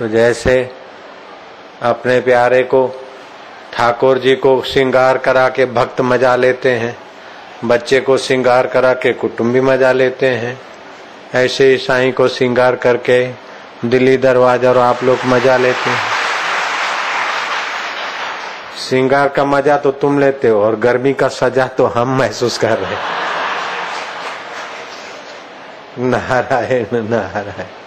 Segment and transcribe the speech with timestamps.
[0.00, 0.52] तो जैसे
[1.82, 2.86] अपने प्यारे को
[3.72, 6.96] ठाकुर जी को श्रृंगार करा के भक्त मज़ा लेते हैं,
[7.64, 10.60] बच्चे को श्रृंगार करा के कुटुंबी मज़ा लेते हैं,
[11.34, 13.26] ऐसे ही साईं को श्रृंगार करके
[13.84, 16.08] दिल्ली दरवाज़ा और आप लोग मज़ा लेते हैं।
[18.78, 22.78] श्रृंगार का मज़ा तो तुम लेते हो और गर्मी का सजा तो हम महसूस कर
[22.78, 22.96] रहे
[26.00, 27.79] नारायण नारायण।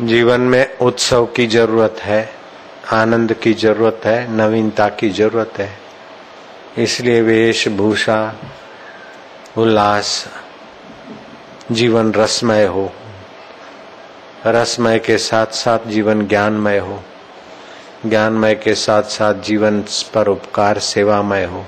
[0.00, 2.34] जीवन में उत्सव की ज़रूरत है,
[2.92, 5.78] आनंद की ज़रूरत है, नवीनता की ज़रूरत है।
[6.78, 8.34] इसलिए वेशभूषा,
[9.58, 10.26] उल्लास,
[11.72, 12.92] जीवन रसमय हो।
[14.46, 17.02] रसमय के साथ साथ जीवन ज्ञानमय हो।
[18.06, 21.66] ज्ञानमय के साथ साथ जीवन पर उपकार, सेवामय हो।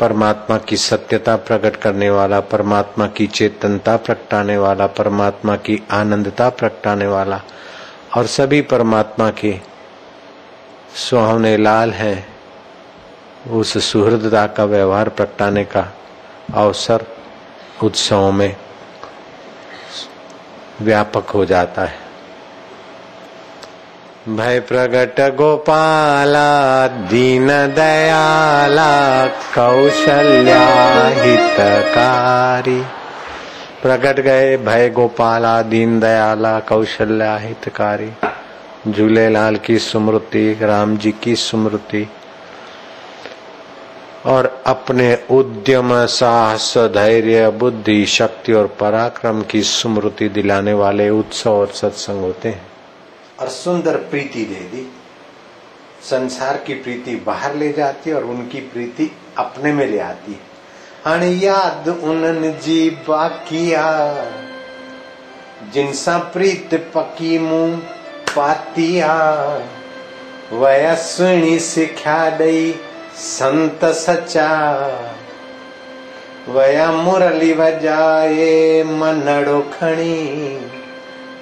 [0.00, 7.06] परमात्मा की सत्यता प्रकट करने वाला, परमात्मा की चेतनता प्रगटाने वाला, परमात्मा की आनंदता प्रगटाने
[7.06, 7.40] वाला
[8.16, 9.58] और सभी परमात्मा के
[10.94, 12.28] सुहावने लाल हैं,
[13.50, 15.92] उस सुहृदता का व्यवहार प्रगटाने का
[16.54, 17.06] अवसर
[17.82, 18.56] उत्सवों में
[20.82, 22.05] व्यापक हो जाता है।
[24.28, 30.62] भय प्रगट गोपाला दीन दयाला कौशल्या
[31.22, 32.80] हितकारी
[33.82, 38.10] प्रकट गए भय गोपाला दीन दयाला कौशल्या हितकारी
[38.90, 42.06] झूलेलाल की स्मृति राम जी की स्मृति,
[44.26, 51.66] और अपने उद्यम, साहस, धैर्य, बुद्धि, शक्ति और पराक्रम की स्मृति दिलाने वाले उत्सव और
[51.66, 52.75] सत्संग होते हैं।
[53.40, 54.92] और सुंदर प्रीति दे दी।
[56.02, 60.40] संसार की प्रीति बाहर ले जाती और उनकी प्रीति अपने में ले आती।
[61.06, 64.14] हण याद उनन जी बाकिया,
[65.74, 67.76] जिनसा प्रीत पकी मुँह
[68.36, 69.42] पातिया।
[70.52, 72.80] वया सुणी सिख्या दई
[73.16, 74.76] संत सचा।
[76.48, 80.60] वया मुरली वजाए मनड़ो खणी।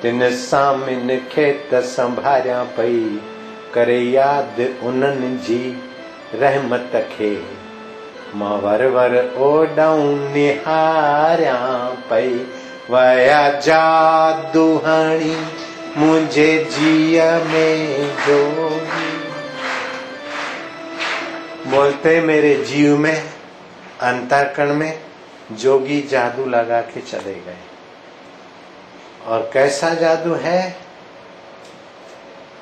[0.04, 3.22] तिन सामिन खेत संभारिया पई,
[3.74, 5.82] करे याद उन्हनि जी
[6.34, 7.42] रहमत खे।
[8.34, 11.56] माँ वर वर ओॾाऊं निहारिया
[12.10, 12.46] पई,
[12.90, 15.46] वया जादू हणी
[15.96, 19.16] मुंहिंजे जीअ में जोगी।
[21.70, 23.22] बोलते मेरे जीव में,
[24.00, 25.00] अंतरकण में
[25.52, 27.73] जोगी जादू लगा के चले गए।
[29.26, 30.76] और कैसा जादू है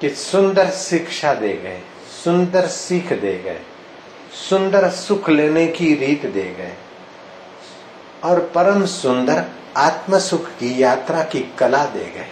[0.01, 1.81] कि सुंदर शिक्षा दे गए,
[2.25, 3.61] सुंदर सीख दे गए,
[4.49, 6.73] सुंदर सुख लेने की रीत दे गए।
[8.25, 9.45] और परम सुंदर
[9.77, 12.29] आत्म सुख की यात्रा की कला दे गए।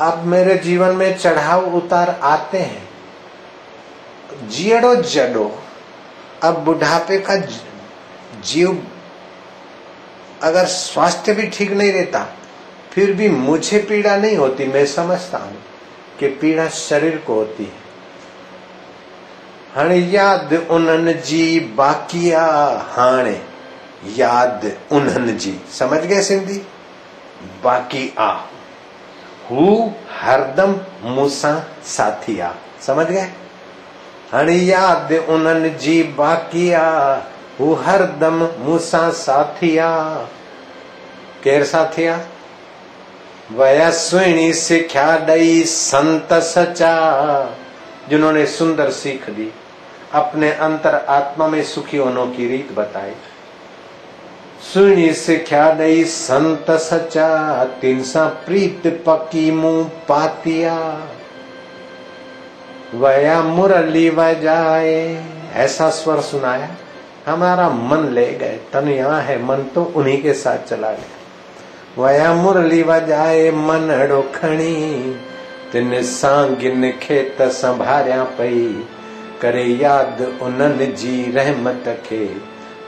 [0.00, 2.88] अब मेरे जीवन में चढ़ाव उतार आते हैं।
[4.48, 5.62] जियड़ो जडो,
[6.42, 7.36] अब बुढ़ापे का
[8.40, 8.86] जीव
[10.42, 12.26] अगर स्वास्थ्य भी ठीक नहीं रहता,
[12.92, 15.62] फिर भी मुझे पीड़ा नहीं होती, मैं समझता हूँ
[16.20, 17.86] कि पीड़ा शरीर को होती है।
[19.74, 22.44] हाणे याद उन्हनि जी बाकिया
[22.88, 23.42] हाणे,
[24.16, 26.66] याद उन्हनि जी। समझ गए सिंधी?
[27.64, 28.30] बाकी आ
[29.50, 32.40] हू हरदम मूंसां साथी
[32.86, 33.28] समझ गए?
[34.32, 36.70] हाणे याद उन्हनि जी बाकी
[37.60, 40.14] हू हरदम मूंसां साथी आ
[41.44, 42.16] केर साथी आ
[43.52, 46.94] वया सुहिणी सिख्या ॾई संत सचा,
[48.08, 49.52] जिन्होंने सुंदर सीख दी,
[50.12, 53.12] अपने अंतर आत्मा में सुखी होने की रीत बताई।
[54.72, 60.76] सुनी सिख्या ॾई संत सचा, तीन सा प्रीत पकी मुँह पातिया।
[62.94, 65.24] वया मुरली बजाए
[65.54, 66.68] ऐसा स्वर सुनाया।
[67.26, 71.14] हमारा मन ले गए, तन यहाँ है, मन तो उन्हीं के साथ चला गया
[71.98, 74.74] वया मुरली बजाए मन खणी
[75.72, 78.84] तिन सांगिन खेत संभारिया पई।
[79.42, 82.28] करे याद उन्हनि जी रहमत खे,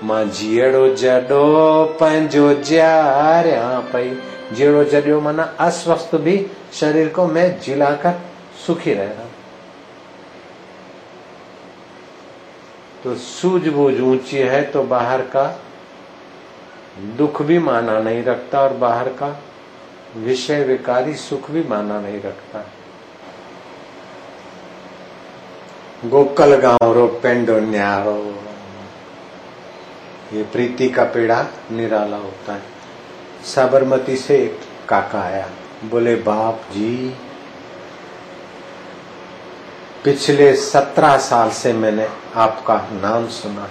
[0.04, 4.18] माँ जीअड़ो जॾो पंहिंजो जियारिया पई।
[4.52, 6.36] जीअड़ो जॾियो माना अस्वस्थ भी
[6.72, 8.14] शरीर को मैं जिला कर
[8.66, 9.27] सुखी रह रहा
[13.04, 15.44] तो सूझबूझ ऊँची है तो बाहर का
[17.16, 19.28] दुख भी माना नहीं रखता और बाहर का
[20.16, 22.64] विषय विकारी सुख भी माना नहीं रखता।
[26.04, 28.16] गोकल गाँव रो, पेंडो न्यारो
[30.32, 32.62] ये प्रीति का पेड़ा निराला होता है।
[33.44, 35.48] साबरमती से एक काका आया,
[35.84, 37.14] बोले, बाप जी
[40.04, 42.06] पिछले सत्रह साल से मैंने
[42.36, 43.68] आपका नाम सुना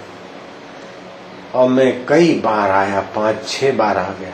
[1.54, 4.32] और मैं कई बार आया, पाँच, छह बार आ गया।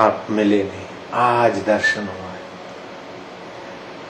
[0.00, 2.40] आप मिले नहीं, आज दर्शन हुआ है।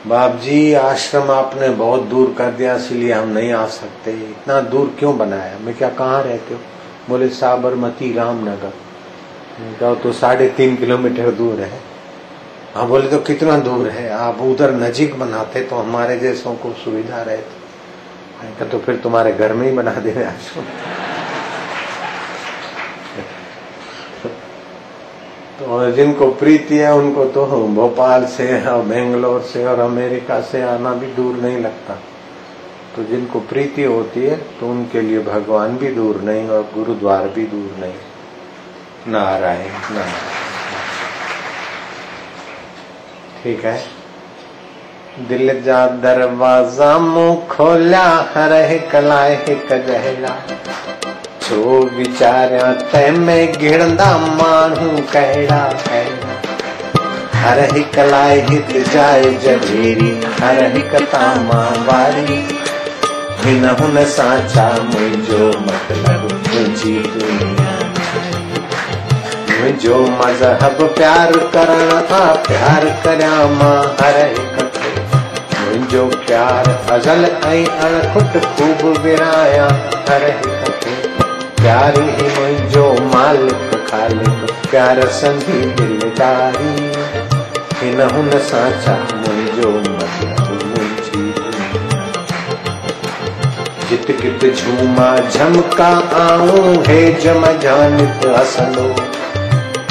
[0.07, 4.95] बाप जी आश्रम आपने बहुत दूर कर दिया, इसलिए हम नहीं आ सकते। इतना दूर
[4.99, 5.59] क्यों बनाया?
[5.59, 6.61] मैं क्या, कहाँ रहते हो?
[7.09, 11.81] बोले, साबरमती रामनगर। तो साढ़े तीन किलोमीटर दूर है।
[12.75, 14.11] हाँ बोले तो कितना दूर है?
[14.11, 19.67] आप उधर नजीक बनाते तो हमारे जैसों को सुविधा रहती। तो फिर तुम्हारे घर में
[19.67, 20.65] ही बना दे आश्रम
[25.59, 30.95] तो जिनको प्रीति है, उनको तो भोपाल से और बेंगलोर से और अमेरिका से आना
[30.95, 31.99] भी दूर नहीं लगता।
[32.97, 37.47] तो जिनको प्रीति होती है तो उनके लिए भगवान भी दूर नहीं और गुरुद्वार भी
[37.47, 37.95] दूर नहीं।
[39.09, 40.34] नारायण नारायण।
[43.45, 43.79] ठीक है।
[45.29, 48.05] दिल जा दरवाज़ा मुँह खोलिया
[48.35, 50.33] हर हिक लाए हिक जहला
[51.43, 54.07] छो वीचारिया तंहिंमें गिणंदा
[54.39, 56.41] माण्हू कहिड़ा कहिड़ा
[57.41, 60.11] हर हिक लाइ हित जाए जभेरी
[60.41, 62.43] हर हिक तामा वारी।
[63.45, 67.84] हिन हुन सां छा मुंहिंजो मतिलबु मुंहिंजी दुनिया
[69.65, 74.91] मुंहिंजो मज़हब प्यार करण खां प्यार करियाँ माँ हर हिक खे
[75.61, 79.69] मुंहिंजो प्यार अज़ल ऐं अणखुट ख़ूब विरायां
[80.09, 80.97] हर हिक खे
[81.63, 82.85] प्यार ही मुंहिंजो
[83.15, 86.75] मालिक ख़ालिक, प्यार संधी दिलदारी।
[87.81, 89.73] हिन हुन सां छा मुंहिंजो
[93.89, 95.91] जित। कित झूमा झमका
[96.21, 99.14] आऊँ, हे जम जानित असलो।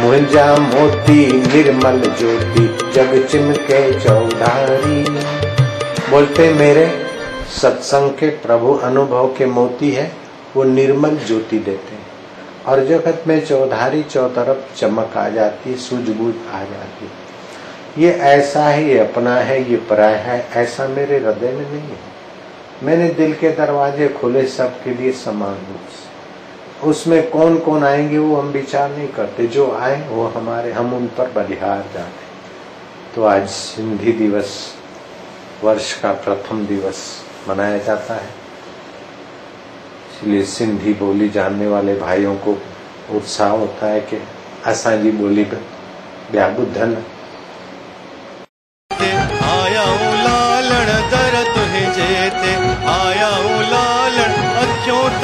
[0.00, 5.04] मुंहिंजा मोती निर्मल ज्योति जग चिमके चौधारी।
[6.10, 7.06] बोलते, मेरे
[7.62, 10.12] सत्संग के प्रभु अनुभव के मोती है,
[10.56, 12.06] वो निर्मल ज्योति देते हैं।
[12.66, 17.10] और जगत में चौधारी चौतरफ चमक आ जाती, सूझबूझ आ जाती।
[18.02, 22.13] ये ऐसा है ये अपना है, ये पराया है, ऐसा मेरे हृदय में नहीं है।
[22.82, 26.14] मैंने दिल के दरवाजे खोले सबके लिए समान रूप से।
[26.86, 31.06] उसमें कौन कौन आएँगे वो हम विचार नहीं करते। जो आए, वो हमारे, हम उन
[31.06, 32.24] पर बलिहार जाते।
[33.14, 34.74] तो आज सिंधी दिवस,
[35.64, 38.30] वर्ष का प्रथम दिवस मनाया जाता है।
[40.14, 42.62] इसलिए सिंधी बोली जानने वाले भाइयों को
[43.10, 44.22] उत्साह होता है कि
[44.66, 46.96] असांजी ॿोली ॿिया ॿुधनि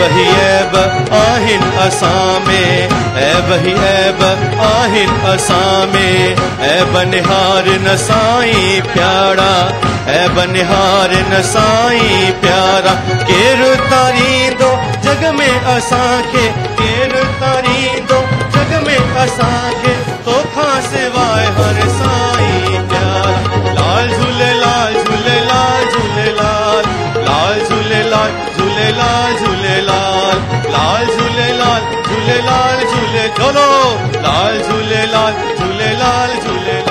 [0.00, 0.74] ऐब ही ऐब
[1.14, 2.88] आहिनि असां में
[3.22, 4.22] ऐब ही ऐब
[4.66, 6.36] आहिनि असां में
[6.68, 9.50] ऐब निहार न साईं प्यारा,
[10.12, 12.94] ऐब निहार न साईं प्यारा।
[13.30, 14.70] केरु तारींदो
[15.04, 16.46] जग में असांखे
[16.80, 18.22] केरु तारींदो
[18.56, 20.09] जग में असांखे तोखां
[29.00, 30.38] झूलेलाल झूलेलाल
[30.72, 33.68] लाल झूलेलाल झूलेलाल झूले चलो।
[34.24, 36.89] लाल झूलेलाल झूलेलाल झूलेलाल